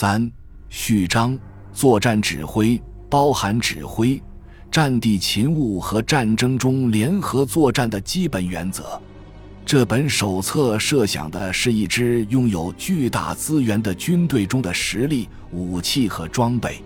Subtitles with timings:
[0.00, 0.32] 三、
[0.70, 1.38] 序章：
[1.74, 4.18] 作战指挥包含指挥、
[4.70, 8.98] 战地勤务和战争中联合作战的基本原则。
[9.66, 16.82] 这本手册设想的是一支拥有巨大资源的军队中的实力、武器和装备。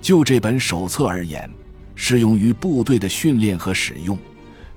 [0.00, 1.50] 就这本手册而言，
[1.96, 4.16] 适用于部队的训练和使用，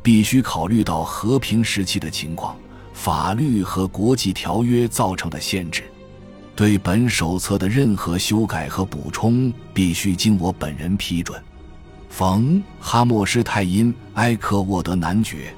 [0.01, 2.57] 必须考虑到和平时期的情况、
[2.91, 5.83] 法律和国际条约造成的限制。
[6.57, 11.39] 对本手册的任何修改和补充，必须经我本人批准。
[12.09, 15.53] 冯·哈默施泰因埃克沃德男爵，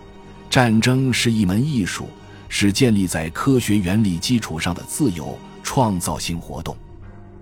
[0.50, 2.10] 战争是一门艺术，
[2.50, 6.76] 是建立在科学原理基础上的自由创造性活动。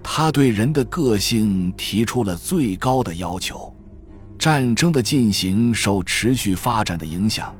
[0.03, 3.75] 他对人的个性提出了最高的要求。
[4.37, 7.51] 战争的进行受持续发展的影响，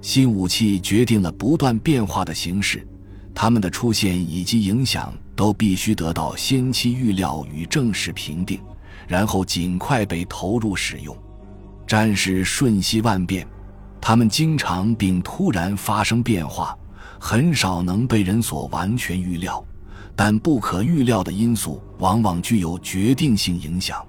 [0.00, 2.88] 新武器决定了不断变化的形式。
[3.34, 8.60] 它们的出现以及影响都必须得到先期预料与正式评定，
[9.08, 11.16] 然后尽快被投入使用。
[11.86, 13.46] 战事瞬息万变，
[14.00, 16.78] 它们经常并突然发生变化，
[17.18, 19.62] 很少能被人所完全预料。
[20.16, 24.00] 但不可预料的因素往往具有决定性影响。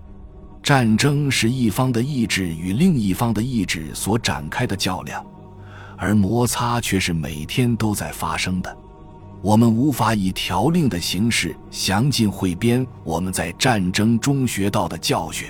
[0.62, 5.26] 战争是一方的意志与另一方的意志所展开的较量，
[5.98, 8.78] 而摩擦却是每天都在发生的。
[9.42, 15.48] 我们无法以条令的形式详尽汇编我们在战争中学到的教训。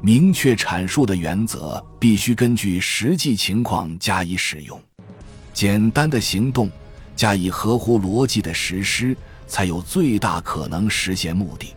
[0.00, 4.80] 明确阐述的原则必须根据实际情况加以使用。
[5.52, 6.70] 简单的行动
[7.16, 9.16] 加以合乎逻辑的实施，
[9.48, 11.74] 才有最大可能实现目的。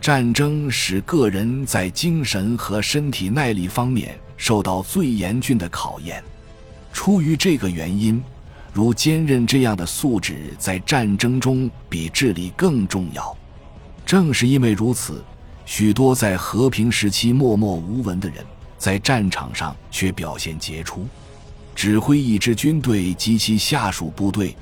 [0.00, 6.22] 战争使个人在精神和身体耐力方面受到最严峻的考验。
[6.92, 8.22] 出于这个原因。
[8.76, 13.34] 如坚韧这样的素质，在战争中比智力更重要。
[14.04, 15.24] 正是因为如此，
[15.64, 18.44] 许多在和平时期默默无闻的人，
[18.76, 21.06] 在战场上却表现杰出。
[21.74, 24.54] 指挥一支军队及其下属部队，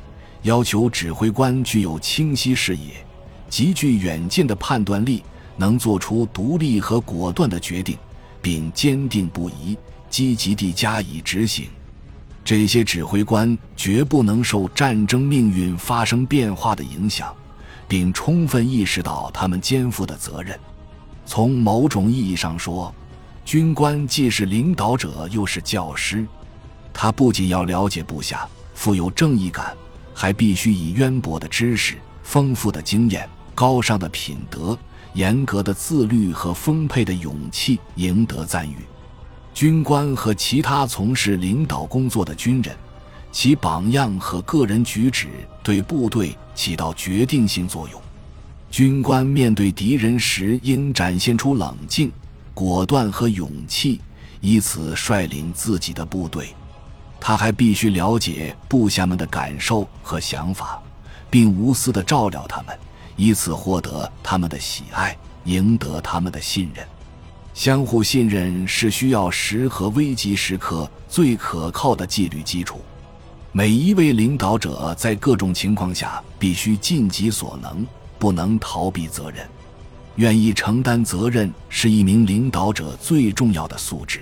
[0.43, 3.05] 要求指挥官具有清晰视野、
[3.51, 5.25] 极具远见的判断力，
[5.57, 7.99] 能做出独立和果断的决定，
[8.41, 9.77] 并坚定不移、
[10.09, 11.67] 积极地加以执行。
[12.45, 17.35] 这些指挥官绝不能受战争命运发生变化的影响，
[17.89, 20.59] 并充分意识到他们肩负的责任。
[21.25, 22.95] 从某种意义上说，
[23.47, 26.27] 军官既是领导者，又是教师。
[26.93, 29.75] 他不仅要了解部下，富有正义感，
[30.13, 34.79] 还必须以渊博的知识、丰富的经验、高尚的品德、
[35.15, 38.77] 严格的自律和丰沛的勇气赢得赞誉。
[39.55, 42.75] 军官和其他从事领导工作的军人，
[43.31, 45.29] 其榜样和个人举止
[45.63, 48.03] 对部队起到决定性作用。
[48.69, 52.11] 军官面对敌人时，应展现出冷静、
[52.53, 54.01] 果断和勇气，
[54.41, 56.49] 以此率领自己的部队。
[57.21, 60.83] 他还必须了解部下们的感受和想法，
[61.31, 62.77] 并无私地照料他们，
[63.15, 66.85] 以此获得他们的喜爱，赢得他们的信任。
[67.55, 72.81] 相互信任是需要时和危急时刻最可靠的纪律基础。
[73.53, 77.87] 每一位领导者在各种情况下必须尽己所能，
[78.19, 79.47] 不能逃避责任。
[80.17, 84.21] 愿意承担责任是一名领导者最重要的素质，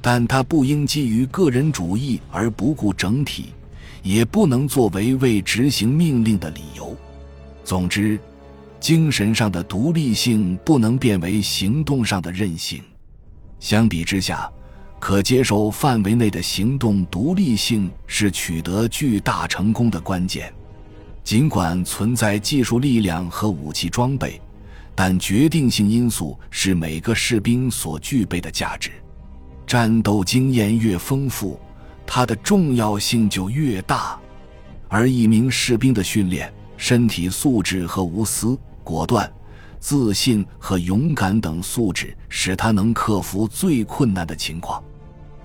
[0.00, 3.52] 但他不应基于个人主义而不顾整体，
[4.02, 6.96] 也不能作为未执行命令的理由。
[7.62, 8.18] 总之。
[8.84, 12.82] 精神上的独立性不能变为行动上的任性。
[13.58, 14.46] 相比之下，
[15.00, 20.52] 可接受范围内的行动独立性是取得巨大成功的关键。
[21.22, 24.38] 尽管存在技术力量和武器装备，
[24.94, 28.90] 但决定性因素是每个士兵所具备的价值。
[29.66, 31.58] 战斗经验越丰富，
[32.06, 34.20] 它的重要性就越大。
[34.88, 38.58] 而一名士兵的训练、身体素质和无私。
[38.84, 39.28] 果断、
[39.80, 44.80] 自信和勇敢等素质，使他能克服最困难的情况。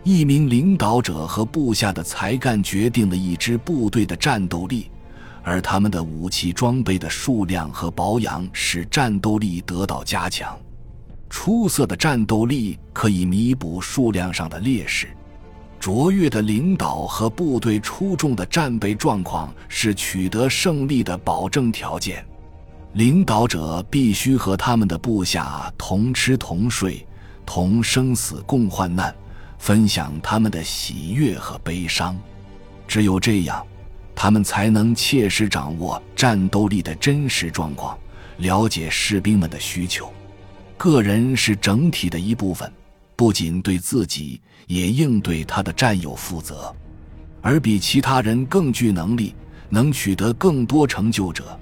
[0.03, 4.91] 一名领导者和部下的才干决定了一支部队的战斗力，
[5.43, 10.57] 而他们的武器装备的数量和保养使战斗力得到加强。
[11.29, 15.07] 出色的战斗力可以弥补数量上的劣势。
[15.79, 22.25] 卓越的领导和部队出众的战备状况是取得胜利的保证条件。
[22.93, 27.05] 领导者必须和他们的部下同吃同睡，
[27.45, 29.13] 同生死共患难，
[29.59, 32.17] 分享他们的喜悦和悲伤。
[32.87, 33.63] 只有这样，
[34.15, 37.95] 他们才能切实掌握战斗力的真实状况，
[38.37, 40.11] 了解士兵们的需求。
[40.75, 42.71] 个人是整体的一部分，
[43.15, 46.75] 不仅对自己，也应对他的战友负责。
[47.41, 49.35] 而比其他人更具能力、
[49.69, 51.57] 能取得更多成就者，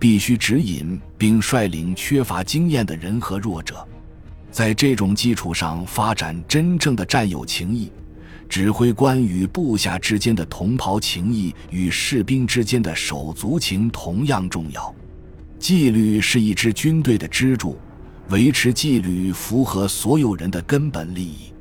[0.00, 3.86] 必须指引并率领缺乏经验的人和弱者，
[4.50, 7.92] 在这种基础上发展真正的战友情谊。
[8.48, 14.92] 指挥官与部下之间的同袍情谊与士兵之间的手足情同样重要。
[15.56, 17.78] 纪律是一支军队的支柱，
[18.30, 21.52] 维持纪律符合所有人的根本利益。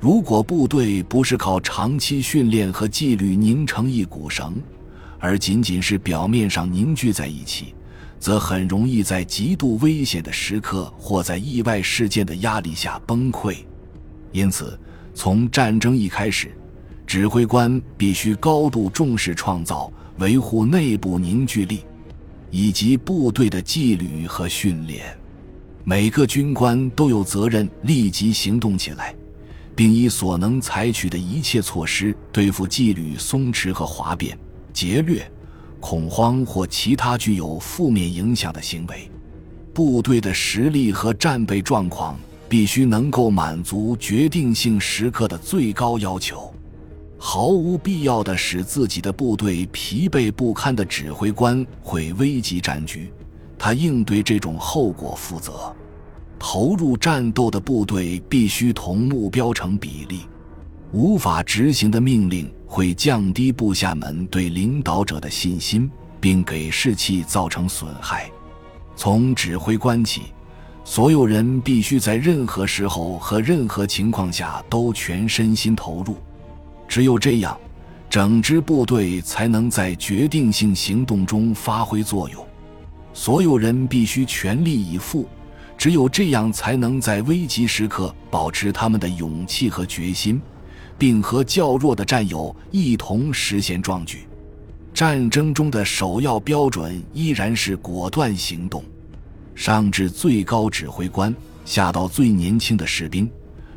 [0.00, 4.54] 如果部队不是靠长期训练和纪律拧成一股绳，
[5.22, 7.76] 而仅仅是表面上凝聚在一起，
[8.18, 13.58] 则很容易在极度危险的时刻或在意外事件的压力下崩溃。
[14.32, 14.76] 因此，
[15.14, 16.50] 从战争一开始，
[17.06, 19.88] 指挥官必须高度重视创造、
[20.18, 21.84] 维护内部凝聚力，
[22.50, 25.16] 以及部队的纪律和训练。
[25.84, 29.14] 每个军官都有责任立即行动起来。
[29.74, 34.38] 并以所能采取的一切措施对付纪律松弛和哗变、
[34.72, 35.30] 劫掠、
[35.80, 39.10] 恐慌或其他具有负面影响的行为。
[39.74, 46.52] 部队的实力和战备状况必须能够满足决定性时刻的最高要求。
[47.18, 53.12] 毫无必要的使自己的部队疲惫不堪的指挥官会危及战局，
[53.56, 55.74] 他应对这种后果负责。
[56.36, 60.22] 投入战斗的部队必须同目标成比例，
[60.92, 68.30] 无法执行的命令会降低部下们对领导者的信心，并给士气造成损害。
[68.96, 70.22] 从指挥官起，
[70.82, 76.16] 所有人必须在任何时候和任何情况下都全身心投入，
[76.88, 77.60] 只有这样，
[78.08, 82.42] 整支部队才能在决定性行动中发挥作用。
[83.12, 85.28] 所有人必须全力以赴。
[85.76, 90.40] 只有这样，才能在危急时刻保持他们的勇气和决心，
[91.02, 94.20] 并和较弱的战友一同实现壮举。
[94.94, 98.84] 战争中的首要标准依然是果断行动，
[99.52, 101.34] 上至最高指挥官，
[101.64, 103.28] 下到最年轻的士兵，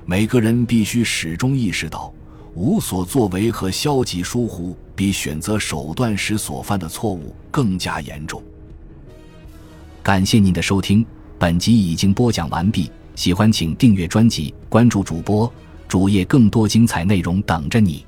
[0.05, 2.13] 每个人必须始终意识到，
[2.53, 8.39] 无所作为和消极疏忽比选择手段时所犯的错误更加严重。
[10.03, 11.03] 感谢您的收听。
[11.39, 15.51] 本集已经播讲完毕，喜欢请订阅专辑，关注主播
[15.87, 18.04] 主页，更多精彩内容等着你。